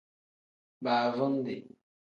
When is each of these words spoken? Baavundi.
Baavundi. 0.83 1.55